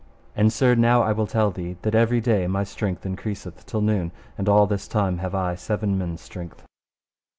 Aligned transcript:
And, 0.35 0.51
sir, 0.51 0.73
now 0.73 1.03
I 1.03 1.11
will 1.11 1.27
thee 1.27 1.31
tell 1.31 1.51
that 1.83 1.93
every 1.93 2.21
day 2.21 2.47
my 2.47 2.63
strength 2.63 3.05
increaseth 3.05 3.67
till 3.67 3.81
noon, 3.81 4.11
and 4.35 4.49
all 4.49 4.65
this 4.65 4.87
time 4.87 5.19
have 5.19 5.35
I 5.35 5.53
seven 5.53 5.95
men's 5.95 6.21
strength. 6.21 6.63